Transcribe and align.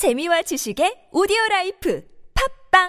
재미와 0.00 0.40
지식의 0.40 1.10
오디오 1.12 1.36
라이프 1.50 2.02
팝빵 2.32 2.88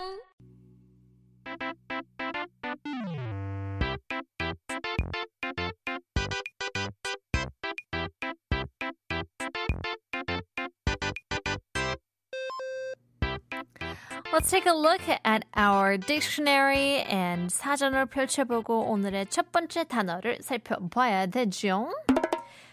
Let's 14.31 14.49
take 14.49 14.65
a 14.65 14.71
look 14.71 15.01
at 15.25 15.43
our 15.57 15.97
dictionary 15.97 17.03
and 17.11 17.51
사전을 17.53 18.05
펼쳐보고 18.05 18.89
오늘의 18.89 19.25
첫 19.25 19.51
번째 19.51 19.83
단어를 19.83 20.37
살펴봐야 20.41 21.25
되죠. 21.25 21.91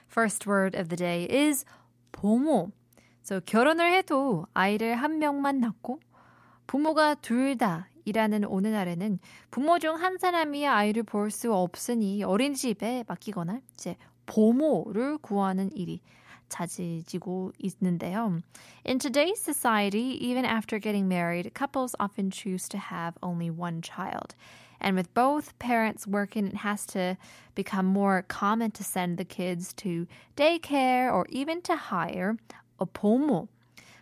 First 0.08 0.48
word 0.48 0.78
of 0.78 0.90
the 0.90 0.96
day 0.96 1.26
is 1.28 1.64
보모. 2.12 2.70
So 3.27 3.39
결혼을 3.45 3.91
해도 3.93 4.45
아이를 4.53 4.95
한 4.95 5.19
명만 5.19 5.59
낳고 5.59 5.99
부모가 6.67 7.15
둘 7.15 7.57
다 7.57 7.87
일하는 8.05 8.43
오늘날에는 8.43 9.19
부모 9.51 9.79
중 9.79 9.95
한 9.95 10.17
사람이 10.17 10.67
아이를 10.67 11.03
볼 11.03 11.31
수 11.31 11.53
없으니 11.53 12.23
어린이집에 12.23 13.05
맡기거나 13.07 13.61
이제 13.73 13.95
보모를 14.25 15.17
구하는 15.19 15.71
일이 15.71 16.01
잦아지고 16.49 17.53
있는데요. 17.57 18.41
In 18.85 18.99
today's 18.99 19.39
society, 19.39 20.17
even 20.21 20.45
after 20.45 20.77
getting 20.79 21.07
married, 21.07 21.53
couples 21.53 21.95
often 21.99 22.29
choose 22.29 22.67
to 22.69 22.77
have 22.77 23.15
only 23.23 23.49
one 23.49 23.81
child. 23.81 24.35
And 24.79 24.95
with 24.95 25.13
both 25.13 25.57
parents 25.59 26.05
working, 26.05 26.47
it 26.47 26.57
has 26.57 26.85
to 26.87 27.15
become 27.55 27.85
more 27.85 28.23
common 28.27 28.71
to 28.71 28.83
send 28.83 29.17
the 29.17 29.25
kids 29.25 29.73
to 29.75 30.05
daycare 30.35 31.11
or 31.11 31.25
even 31.29 31.61
to 31.63 31.75
hire 31.75 32.35
a 32.66 32.66
보모. 32.93 33.47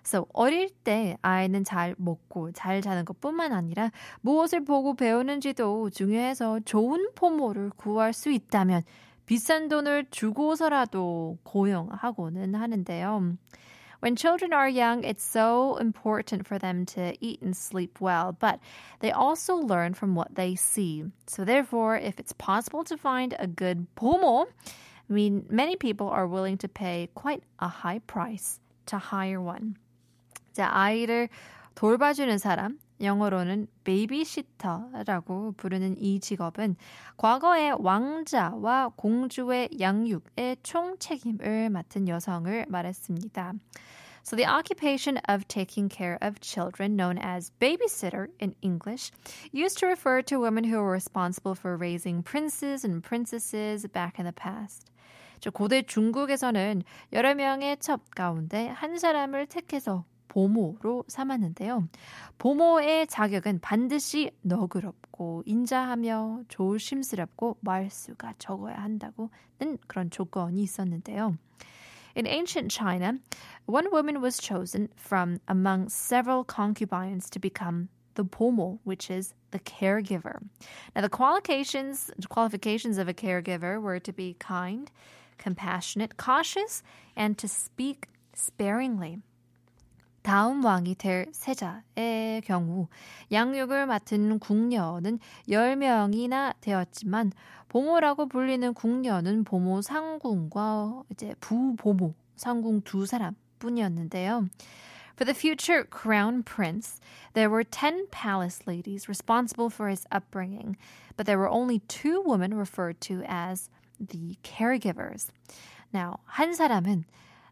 So, 0.03 0.25
어릴 0.33 0.69
때 0.83 1.17
아이는 1.21 1.63
잘 1.63 1.95
먹고 1.97 2.51
잘 2.53 2.81
자는 2.81 3.05
것뿐만 3.05 3.53
아니라 3.53 3.91
무엇을 4.21 4.65
보고 4.65 4.95
배우는지도 4.95 5.91
중요해서 5.91 6.61
좋은 6.65 7.09
포모를 7.13 7.69
구할 7.75 8.13
수 8.13 8.31
있다면 8.31 8.81
비싼 9.27 9.69
돈을 9.69 10.07
주고서라도 10.09 11.37
고용하고는 11.43 12.55
하는데요. 12.55 13.37
When 14.01 14.15
children 14.15 14.51
are 14.51 14.67
young, 14.67 15.03
it's 15.03 15.23
so 15.23 15.77
important 15.79 16.47
for 16.47 16.57
them 16.57 16.87
to 16.87 17.13
eat 17.21 17.39
and 17.43 17.55
sleep 17.55 18.01
well, 18.01 18.35
but 18.39 18.59
they 18.99 19.11
also 19.11 19.55
learn 19.55 19.93
from 19.93 20.15
what 20.15 20.33
they 20.33 20.55
see. 20.55 21.03
So 21.27 21.45
therefore, 21.45 21.97
if 21.97 22.19
it's 22.19 22.33
possible 22.33 22.83
to 22.85 22.97
find 22.97 23.35
a 23.37 23.45
good 23.45 23.85
pomo, 23.93 24.47
I 25.07 25.13
mean, 25.13 25.45
many 25.51 25.75
people 25.75 26.09
are 26.09 26.25
willing 26.25 26.57
to 26.57 26.67
pay 26.67 27.09
quite 27.13 27.43
a 27.59 27.67
high 27.67 27.99
price 27.99 28.59
to 28.85 28.97
hire 28.97 29.41
one. 29.41 29.75
자, 30.53 30.69
아이를 30.71 31.29
돌봐주는 31.75 32.37
사람, 32.37 32.77
영어로는 33.01 33.67
베이비시터라고 33.83 35.53
부르는 35.53 35.97
이 35.97 36.19
직업은 36.19 36.75
과거에 37.17 37.71
왕자와 37.77 38.91
공주의 38.95 39.69
양육의 39.79 40.57
총 40.63 40.97
책임을 40.99 41.69
맡은 41.69 42.07
여성을 42.07 42.65
말했습니다. 42.67 43.53
So 44.23 44.35
the 44.35 44.45
occupation 44.45 45.17
of 45.27 45.47
taking 45.47 45.89
care 45.89 46.19
of 46.21 46.39
children, 46.41 46.95
known 46.95 47.17
as 47.17 47.51
babysitter 47.59 48.27
in 48.39 48.53
English, 48.61 49.11
used 49.51 49.79
to 49.79 49.87
refer 49.87 50.21
to 50.23 50.39
women 50.39 50.63
who 50.63 50.77
were 50.77 50.91
responsible 50.91 51.55
for 51.55 51.75
raising 51.75 52.21
princes 52.21 52.85
and 52.85 53.01
princesses 53.01 53.87
back 53.87 54.19
in 54.19 54.25
the 54.25 54.33
past. 54.33 54.91
고대 55.52 55.82
중국에서는 55.82 56.82
여러 57.12 57.34
명의 57.34 57.76
첩 57.78 58.10
가운데 58.14 58.68
한 58.68 58.98
사람을 58.98 59.46
택해서 59.46 60.04
보모로 60.28 61.04
삼았는데요. 61.08 61.88
보모의 62.36 63.06
자격은 63.06 63.60
반드시 63.60 64.30
너그럽고 64.42 65.42
인자하며 65.46 66.42
조심스럽고 66.48 67.56
말수가 67.60 68.34
적어야 68.38 68.76
한다고는 68.76 69.78
그런 69.86 70.10
조건이 70.10 70.62
있었는데요. 70.62 71.38
In 72.14 72.26
ancient 72.26 72.70
China, 72.70 73.18
one 73.66 73.90
woman 73.92 74.22
was 74.22 74.38
chosen 74.38 74.88
from 74.96 75.38
among 75.48 75.88
several 75.88 76.44
concubines 76.44 77.30
to 77.30 77.38
become 77.38 77.88
the 78.14 78.24
pomo, 78.24 78.78
which 78.84 79.10
is 79.10 79.34
the 79.52 79.58
caregiver. 79.60 80.40
Now, 80.94 81.02
the 81.02 81.08
qualifications 81.08 82.10
qualifications 82.28 82.98
of 82.98 83.08
a 83.08 83.14
caregiver 83.14 83.80
were 83.80 84.00
to 84.00 84.12
be 84.12 84.34
kind, 84.38 84.90
compassionate, 85.38 86.16
cautious, 86.16 86.82
and 87.16 87.36
to 87.38 87.48
speak 87.48 88.08
sparingly. 88.34 89.18
다음 90.26 90.64
왕이 90.64 90.96
될 90.96 91.28
세자의 91.30 92.42
경우 92.44 92.88
양육을 93.30 93.86
맡은 93.86 94.40
궁녀는 94.40 95.20
10명이나 95.48 96.54
되었지만 96.60 97.30
보모라고 97.68 98.26
불리는 98.26 98.74
궁녀는 98.74 99.44
보모 99.44 99.82
상궁과 99.82 101.04
이제 101.12 101.34
부보모 101.38 102.14
상궁 102.34 102.80
두 102.82 103.06
사람뿐이었는데요. 103.06 104.48
For 105.16 105.24
the 105.24 105.32
future 105.32 105.84
crown 105.84 106.42
prince, 106.42 107.00
there 107.32 107.48
were 107.48 107.64
10 107.64 108.08
palace 108.10 108.66
ladies 108.66 109.08
responsible 109.08 109.70
for 109.70 109.88
his 109.88 110.06
upbringing, 110.10 110.76
but 111.16 111.24
there 111.24 111.38
were 111.38 111.48
only 111.48 111.78
two 111.86 112.20
women 112.20 112.52
referred 112.52 113.00
to 113.02 113.22
as 113.26 113.70
the 113.99 114.35
caregivers. 114.43 115.31
Now, 115.93 116.17
한 116.25 116.53
사람은 116.53 117.05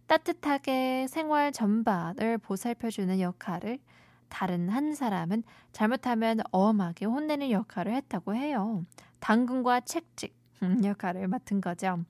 따뜻하게 0.07 1.07
생활 1.07 1.51
전반을 1.51 2.39
보살펴주는 2.39 3.19
역할을 3.19 3.79
다른 4.29 4.69
한 4.69 4.95
사람은 4.95 5.44
잘못하면 5.72 6.39
엄하게 6.51 7.05
혼내는 7.05 7.51
역할을 7.51 7.94
했다고 7.94 8.35
해요. 8.35 8.85
당근과 9.19 9.81
책찍 9.81 10.35
역할을 10.83 11.27
맡은 11.27 11.61
거죠. 11.61 12.05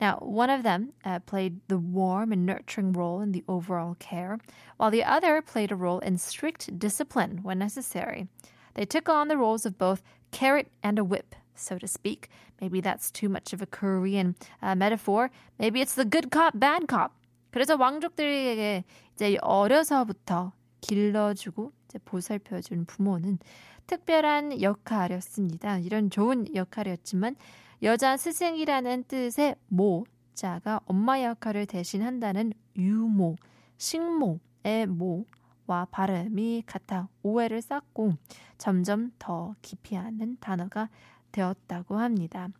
Now, 0.00 0.18
one 0.20 0.50
of 0.50 0.62
them 0.62 0.92
uh, 1.04 1.20
played 1.20 1.60
the 1.68 1.78
warm 1.78 2.32
and 2.32 2.44
nurturing 2.46 2.92
role 2.92 3.20
in 3.20 3.32
the 3.32 3.44
overall 3.46 3.94
care, 3.98 4.38
while 4.76 4.90
the 4.90 5.04
other 5.04 5.40
played 5.40 5.70
a 5.70 5.76
role 5.76 6.00
in 6.00 6.18
strict 6.18 6.78
discipline 6.78 7.40
when 7.42 7.58
necessary. 7.58 8.26
They 8.74 8.84
took 8.84 9.08
on 9.08 9.28
the 9.28 9.36
roles 9.36 9.64
of 9.66 9.78
both 9.78 10.02
carrot 10.32 10.68
and 10.82 10.98
a 10.98 11.04
whip, 11.04 11.36
so 11.54 11.78
to 11.78 11.86
speak. 11.86 12.28
Maybe 12.59 12.81
that's 12.81 13.11
too 13.11 13.29
much 13.29 13.53
of 13.53 13.61
a 13.61 13.67
Korean 13.67 14.35
uh, 14.61 14.75
metaphor. 14.75 15.29
Maybe 15.59 15.81
it's 15.81 15.95
the 15.95 16.05
good 16.05 16.29
cop, 16.31 16.59
bad 16.59 16.87
cop. 16.87 17.11
그래서 17.51 17.75
왕족들에게 17.75 18.83
이제 19.13 19.37
어려서부터 19.41 20.51
길러주고 20.81 21.71
이제 21.85 21.99
보살펴준 22.05 22.85
부모는 22.85 23.39
특별한 23.87 24.61
역할이었습니다. 24.61 25.79
이런 25.79 26.09
좋은 26.09 26.53
역할이었지만 26.53 27.35
여자 27.83 28.17
스승이라는 28.17 29.05
뜻의 29.07 29.55
모 29.67 30.05
자가 30.33 30.81
엄마 30.85 31.23
역할을 31.23 31.65
대신한다는 31.65 32.53
유모, 32.75 33.37
식모의 33.77 34.87
모와 34.87 35.85
발음이 35.89 36.63
같아 36.65 37.07
오해를 37.23 37.61
쌓고 37.61 38.13
점점 38.57 39.11
더 39.17 39.55
기피하는 39.61 40.37
단어가 40.39 40.89
되었다고 41.36 41.96
합니다. 41.96 42.52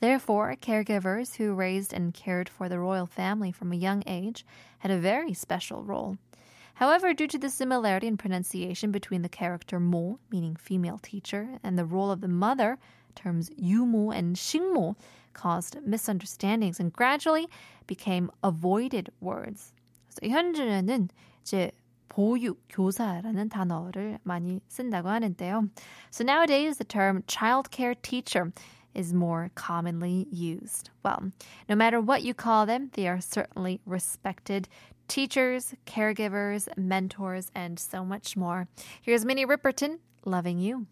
Therefore, 0.00 0.56
caregivers 0.56 1.36
who 1.36 1.52
raised 1.52 1.92
and 1.92 2.14
cared 2.14 2.48
for 2.48 2.68
the 2.68 2.78
royal 2.78 3.06
family 3.06 3.52
from 3.52 3.70
a 3.70 3.76
young 3.76 4.02
age 4.06 4.46
had 4.78 4.90
a 4.90 4.98
very 4.98 5.34
special 5.34 5.84
role. 5.84 6.16
However, 6.74 7.12
due 7.12 7.26
to 7.26 7.38
the 7.38 7.50
similarity 7.50 8.06
in 8.06 8.16
pronunciation 8.16 8.90
between 8.90 9.20
the 9.20 9.28
character 9.28 9.78
mo, 9.78 10.18
meaning 10.30 10.56
female 10.56 10.98
teacher, 10.98 11.58
and 11.62 11.76
the 11.76 11.84
role 11.84 12.10
of 12.10 12.22
the 12.22 12.28
mother, 12.28 12.78
terms 13.14 13.50
유모 13.50 14.16
and 14.16 14.36
식모, 14.36 14.96
caused 15.34 15.76
misunderstandings 15.84 16.80
and 16.80 16.92
gradually 16.92 17.48
became 17.86 18.30
avoided 18.42 19.10
words. 19.20 19.74
So, 20.08 20.26
현재는 20.26 21.10
이제 21.42 21.72
보육 22.14 22.60
교사라는 22.68 23.48
단어를 23.48 24.18
많이 24.24 24.60
쓴다고 24.68 25.08
하는데요. 25.08 25.68
So 26.10 26.24
nowadays 26.24 26.76
the 26.76 26.84
term 26.84 27.22
childcare 27.26 27.94
teacher 28.02 28.52
is 28.94 29.14
more 29.14 29.50
commonly 29.54 30.26
used. 30.30 30.90
Well, 31.04 31.30
no 31.68 31.76
matter 31.76 32.00
what 32.00 32.22
you 32.22 32.34
call 32.34 32.66
them, 32.66 32.90
they 32.94 33.06
are 33.06 33.20
certainly 33.20 33.80
respected 33.86 34.68
teachers, 35.08 35.74
caregivers, 35.86 36.68
mentors, 36.76 37.50
and 37.54 37.78
so 37.78 38.04
much 38.04 38.36
more. 38.36 38.68
Here's 39.02 39.24
Minnie 39.24 39.46
Ripperton, 39.46 39.98
loving 40.24 40.58
you. 40.58 40.86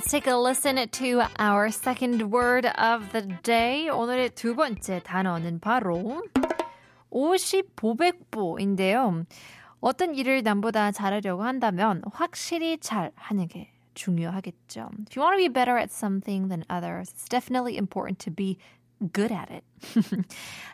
Let's 0.00 0.12
take 0.12 0.26
a 0.26 0.34
listen 0.34 0.76
to 0.76 1.22
our 1.38 1.70
second 1.70 2.32
word 2.32 2.64
of 2.64 3.12
the 3.12 3.36
day. 3.42 3.90
오늘의 3.90 4.30
두 4.30 4.56
번째 4.56 5.02
단어는 5.02 5.60
바로 5.60 6.22
오십보백보인데요. 7.10 9.26
어떤 9.82 10.14
일을 10.14 10.42
남보다 10.42 10.90
잘하려고 10.90 11.42
한다면 11.42 12.00
확실히 12.14 12.78
잘 12.78 13.12
하는 13.14 13.46
게 13.46 13.72
중요하겠죠. 13.92 14.88
If 15.06 15.18
you 15.18 15.22
want 15.22 15.36
to 15.36 15.36
be 15.36 15.52
better 15.52 15.78
at 15.78 15.92
something 15.92 16.48
than 16.48 16.64
others, 16.70 17.12
it's 17.12 17.28
definitely 17.28 17.76
important 17.76 18.24
to 18.24 18.34
be 18.34 18.56
good 19.12 19.30
at 19.30 19.52
it. 19.52 19.66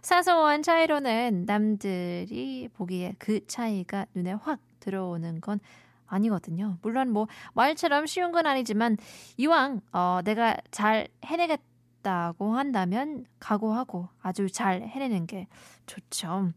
사소한 0.02 0.62
차이로는 0.62 1.46
남들이 1.46 2.68
보기에 2.72 3.16
그 3.18 3.44
차이가 3.48 4.06
눈에 4.14 4.34
확 4.34 4.60
들어오는 4.78 5.40
건 5.40 5.58
아니거든요. 6.06 6.78
물론 6.82 7.10
뭐 7.10 7.26
말처럼 7.54 8.06
쉬운 8.06 8.32
건 8.32 8.46
아니지만 8.46 8.96
이왕 9.36 9.80
어, 9.92 10.20
내가 10.24 10.56
잘 10.70 11.08
해내겠다고 11.24 12.56
한다면 12.56 13.26
각오하고 13.40 14.08
아주 14.22 14.48
잘 14.50 14.82
해내는 14.82 15.26
게 15.26 15.48
좋죠. 15.86 16.52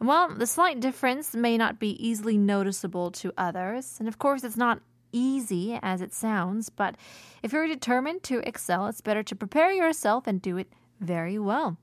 Well, 0.00 0.28
the 0.34 0.46
slight 0.46 0.80
difference 0.80 1.36
may 1.36 1.58
not 1.58 1.78
be 1.78 1.90
easily 2.00 2.38
noticeable 2.38 3.10
to 3.20 3.32
others, 3.36 4.00
and 4.00 4.08
of 4.08 4.18
course, 4.18 4.42
it's 4.42 4.56
not 4.56 4.80
easy 5.12 5.78
as 5.82 6.00
it 6.00 6.14
sounds, 6.14 6.70
but 6.70 6.96
if 7.42 7.52
you're 7.52 7.66
determined 7.66 8.22
to 8.24 8.40
excel, 8.46 8.86
it's 8.86 9.02
better 9.02 9.22
to 9.22 9.36
prepare 9.36 9.72
yourself 9.72 10.26
and 10.26 10.40
do 10.40 10.56
it 10.56 10.72
very 11.00 11.38
well. 11.38 11.76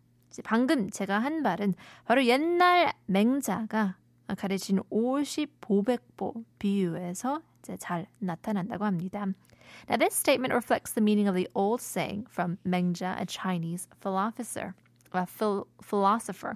방금 0.43 0.89
제가 0.89 1.19
한 1.19 1.41
말은 1.41 1.73
바로 2.05 2.25
옛날 2.25 2.93
맹자가 3.05 3.95
가르친 4.35 4.79
50보백보 4.89 6.43
비유에서 6.59 7.41
잘 7.79 8.07
나타난다고 8.19 8.85
합니다. 8.85 9.25
Now 9.89 9.97
this 9.97 10.15
statement 10.15 10.53
reflects 10.53 10.93
the 10.93 11.03
meaning 11.03 11.27
of 11.27 11.35
the 11.35 11.47
old 11.53 11.81
saying 11.81 12.25
from 12.29 12.57
Mengja, 12.65 13.19
a 13.19 13.25
Chinese 13.25 13.87
philosopher. 14.01 14.73
A 15.13 15.25
phil- 15.25 15.65
philosopher. 15.83 16.55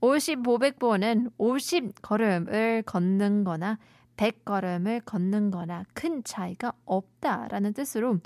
50보백보는 0.00 1.32
50 1.38 2.02
걸음을 2.02 2.82
걷는 2.86 3.44
거나 3.44 3.78
100걸음을 4.16 5.02
걷는 5.04 5.50
거나 5.50 5.84
큰 5.94 6.22
차이가 6.24 6.72
없다라는 6.84 7.72
뜻으로 7.72 8.18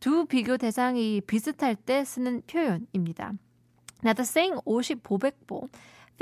두 0.00 0.26
비교 0.26 0.56
대상이 0.56 1.20
비슷할 1.20 1.76
때 1.76 2.04
쓰는 2.04 2.42
표현입니다. 2.46 3.32
Now 4.04 4.14
the 4.14 4.22
saying 4.22 4.60
50보백보 4.64 5.68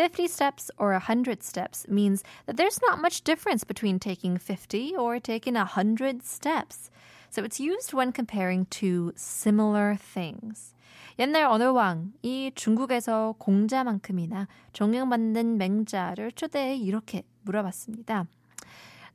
50 0.01 0.29
steps 0.29 0.71
or 0.79 0.93
100 0.93 1.43
steps 1.43 1.87
means 1.87 2.25
that 2.47 2.57
there's 2.57 2.81
not 2.81 3.03
much 3.03 3.23
difference 3.23 3.65
between 3.65 3.99
taking 3.99 4.39
50 4.39 4.97
or 4.97 5.21
taking 5.21 5.57
100 5.57 6.23
steps. 6.23 6.91
So 7.29 7.45
it's 7.45 7.61
used 7.61 7.93
when 7.93 8.11
comparing 8.11 8.65
two 8.71 9.13
similar 9.15 9.97
things. 9.97 10.73
옛날 11.19 11.45
어느 11.45 11.65
왕이 11.65 12.53
중국에서 12.55 13.35
공자만큼이나 13.37 14.49
존경받는 14.73 15.59
맹자를 15.59 16.33
초대해 16.33 16.79
이렇게 16.79 17.25
물어봤습니다. 17.43 18.25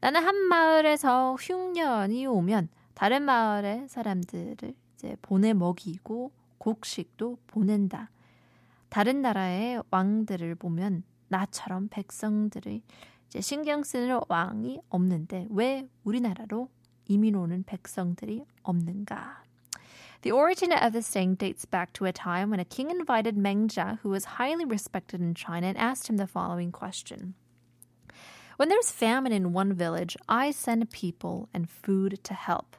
나는 0.02 0.24
한 0.24 0.36
마을에서 0.36 1.34
흉년이 1.34 2.28
오면 2.28 2.70
다른 2.94 3.24
마을의 3.24 3.88
사람들을 3.90 4.76
이제 4.94 5.18
보내 5.24 5.54
먹이고 5.54 6.32
곡식도 6.60 7.40
보낸다. 7.48 8.12
다른 8.95 9.23
나라의 9.23 9.83
왕들을 9.91 10.55
보면 10.57 11.05
나처럼 11.29 11.89
백성들을 11.89 12.81
이제 13.29 13.41
신경 13.41 13.85
쓰는 13.85 14.21
왕이 14.29 14.81
없는데 14.89 15.47
왜 15.51 15.89
우리나라로 16.05 16.69
이민 17.07 17.37
오는 17.37 17.63
백성들이 17.63 18.45
없는가? 18.63 19.45
The 20.23 20.33
origin 20.33 20.73
of 20.73 20.93
this 20.93 21.07
saying 21.07 21.37
dates 21.37 21.65
back 21.65 21.93
to 21.95 22.05
a 22.05 22.13
time 22.13 22.51
when 22.51 22.61
a 22.61 22.65
king 22.65 22.91
invited 22.91 23.39
Meng 23.39 23.69
Jia, 23.69 23.99
who 24.03 24.11
was 24.11 24.37
highly 24.37 24.67
respected 24.67 25.21
in 25.21 25.35
China, 25.35 25.69
and 25.69 25.79
asked 25.79 26.11
him 26.11 26.19
the 26.19 26.27
following 26.27 26.71
question. 26.71 27.35
When 28.59 28.69
there's 28.69 28.91
famine 28.91 29.33
in 29.33 29.55
one 29.55 29.73
village, 29.73 30.19
I 30.29 30.51
send 30.51 30.91
people 30.91 31.49
and 31.55 31.71
food 31.71 32.21
to 32.25 32.35
help. 32.35 32.77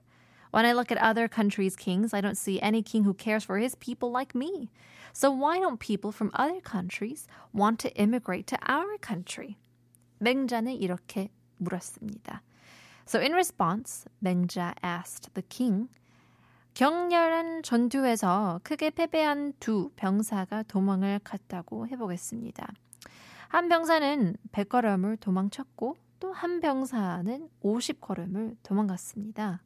When 0.56 0.64
I 0.64 0.72
look 0.72 0.90
at 0.90 0.96
other 0.96 1.28
countries' 1.28 1.76
kings, 1.76 2.14
I 2.14 2.22
don't 2.22 2.38
see 2.38 2.58
any 2.62 2.80
king 2.80 3.04
who 3.04 3.12
cares 3.12 3.44
for 3.44 3.58
his 3.58 3.74
people 3.74 4.10
like 4.10 4.34
me. 4.34 4.70
So 5.12 5.30
why 5.30 5.58
don't 5.58 5.78
people 5.78 6.10
from 6.10 6.30
other 6.32 6.62
countries 6.62 7.28
want 7.52 7.78
to 7.80 7.92
immigrate 7.94 8.46
to 8.46 8.56
our 8.66 8.96
country? 8.96 9.58
맹자는 10.18 10.80
이렇게 10.80 11.28
물었습니다. 11.58 12.40
So 13.04 13.20
in 13.20 13.34
response, 13.34 14.06
맹자 14.24 14.72
asked 14.82 15.34
the 15.34 15.44
king, 15.46 15.90
격렬한 16.72 17.62
전투에서 17.62 18.60
크게 18.62 18.92
패배한 18.92 19.52
두 19.60 19.90
병사가 19.96 20.62
도망을 20.62 21.20
갔다고 21.22 21.86
해보겠습니다. 21.86 22.66
한 23.48 23.68
병사는 23.68 24.38
100걸음을 24.52 25.20
도망쳤고 25.20 25.96
또 26.18 26.32
한 26.32 26.60
병사는 26.60 27.50
50걸음을 27.62 28.56
도망갔습니다. 28.62 29.60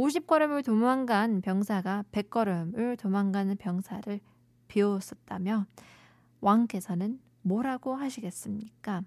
50걸음을 0.00 0.64
도망간 0.64 1.42
병사가 1.42 2.04
100걸음을 2.10 2.98
도망가는 2.98 3.54
병사를 3.56 4.20
비웃었다며 4.66 5.66
왕께서는 6.40 7.20
뭐라고 7.42 7.94
하시겠습니까? 7.96 9.02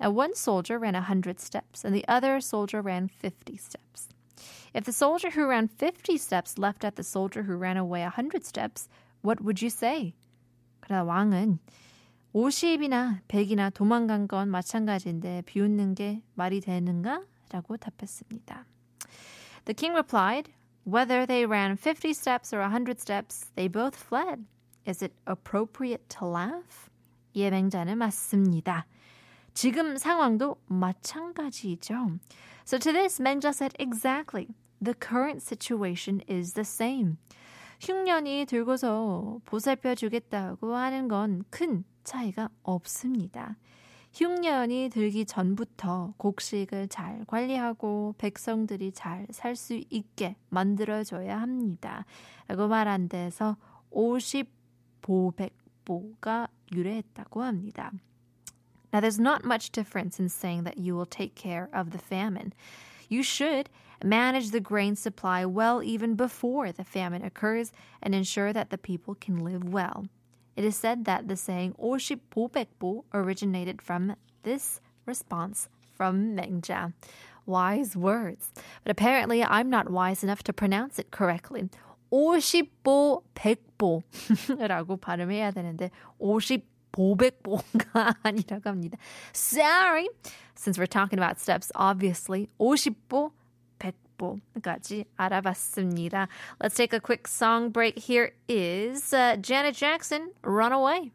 Now 0.00 0.16
one 0.16 0.32
soldier 0.36 0.78
ran 0.78 0.94
100 0.94 1.40
steps 1.40 1.84
and 1.84 1.94
the 1.94 2.04
other 2.08 2.36
soldier 2.36 2.80
ran 2.80 3.08
50 3.08 3.56
steps. 3.56 4.08
If 4.72 4.84
the 4.84 4.92
soldier 4.92 5.30
who 5.30 5.48
ran 5.48 5.66
50 5.66 6.14
steps 6.16 6.58
left 6.58 6.84
at 6.84 6.94
the 6.94 7.02
soldier 7.02 7.42
who 7.42 7.58
ran 7.58 7.76
away 7.76 8.02
100 8.04 8.44
steps, 8.46 8.88
what 9.22 9.42
would 9.42 9.62
you 9.62 9.70
say? 9.70 10.14
그러나 10.80 11.02
왕은 11.02 11.58
50이나 12.34 13.20
100이나 13.26 13.74
도망간 13.74 14.28
건 14.28 14.48
마찬가지인데 14.48 15.42
비웃는 15.46 15.96
게 15.96 16.22
말이 16.34 16.60
되는가? 16.60 17.24
라고 17.50 17.76
답했습니다. 17.76 18.66
The 19.65 19.73
king 19.73 19.93
replied, 19.93 20.49
Whether 20.83 21.25
they 21.25 21.45
ran 21.45 21.75
50 21.77 22.13
steps 22.13 22.53
or 22.53 22.59
100 22.61 22.99
steps, 22.99 23.51
they 23.55 23.67
both 23.67 23.95
fled. 23.95 24.45
Is 24.85 25.01
it 25.01 25.13
appropriate 25.27 26.09
to 26.17 26.25
laugh? 26.25 26.89
예맹자는 27.35 27.97
맞습니다. 27.97 28.85
지금 29.53 29.97
상황도 29.97 30.57
마찬가지죠. 30.67 32.19
So 32.65 32.77
to 32.77 32.91
this, 32.91 33.19
맹자 33.19 33.53
said 33.53 33.75
exactly. 33.79 34.47
The 34.81 34.93
current 34.95 35.41
situation 35.41 36.21
is 36.27 36.53
the 36.53 36.65
same. 36.65 37.17
흉년이 37.81 38.45
들고서 38.45 39.39
보살펴 39.45 39.95
주겠다고 39.95 40.75
하는 40.75 41.07
건 41.07 41.43
큰 41.49 41.83
차이가 42.03 42.49
없습니다. 42.63 43.55
흉년이 44.14 44.88
들기 44.92 45.26
전부터 45.26 46.14
곡식을 46.18 46.86
잘 46.86 47.24
관리하고 47.26 48.14
백성들이 48.16 48.92
잘 48.92 49.26
살 49.32 49.56
수 49.56 49.82
있게 49.90 50.36
만들어줘야 50.50 51.40
합니다. 51.40 52.04
라고 52.46 52.68
말한 52.68 53.08
데서 53.08 53.56
50보백보가 53.90 56.48
유래했다고 56.72 57.42
합니다. 57.42 57.90
Now, 58.92 59.00
there's 59.00 59.18
not 59.18 59.44
much 59.44 59.72
difference 59.72 60.20
in 60.20 60.28
saying 60.28 60.62
that 60.62 60.78
you 60.78 60.94
will 60.94 61.10
take 61.10 61.34
care 61.34 61.68
of 61.74 61.90
the 61.90 61.98
famine. 61.98 62.52
You 63.08 63.24
should 63.24 63.68
manage 64.04 64.52
the 64.52 64.60
grain 64.60 64.94
supply 64.94 65.44
well 65.44 65.82
even 65.82 66.14
before 66.14 66.70
the 66.70 66.84
famine 66.84 67.24
occurs 67.24 67.72
and 68.00 68.14
ensure 68.14 68.52
that 68.52 68.70
the 68.70 68.78
people 68.78 69.16
can 69.16 69.42
live 69.42 69.64
well. 69.64 70.06
It 70.55 70.65
is 70.65 70.75
said 70.75 71.05
that 71.05 71.27
the 71.27 71.35
saying 71.35 71.75
50보백보 71.79 73.03
originated 73.13 73.81
from 73.81 74.15
this 74.43 74.81
response 75.05 75.69
from 75.95 76.35
Mengjia. 76.35 76.93
Wise 77.45 77.95
words. 77.95 78.51
But 78.83 78.91
apparently 78.91 79.43
I'm 79.43 79.69
not 79.69 79.89
wise 79.89 80.23
enough 80.23 80.43
to 80.43 80.53
pronounce 80.53 80.99
it 80.99 81.11
correctly. 81.11 81.69
50보 82.11 83.23
100보라고 83.35 84.99
발음해야 84.99 85.51
되는데 85.51 85.91
50보백보가 86.21 88.15
아니라고 88.23 88.69
합니다. 88.69 88.97
Sorry. 89.33 90.07
Since 90.55 90.77
we're 90.77 90.87
talking 90.87 91.19
about 91.19 91.39
steps, 91.39 91.71
obviously 91.75 92.49
50보 92.59 93.31
100보까지 94.19 95.05
알아봤습니다. 95.17 96.27
Let's 96.61 96.75
take 96.75 96.93
a 96.93 96.99
quick 96.99 97.27
song 97.27 97.69
break. 97.71 97.97
Here 97.97 98.33
is 98.47 99.13
uh, 99.13 99.37
Janet 99.37 99.75
Jackson, 99.75 100.31
Runaway. 100.43 101.11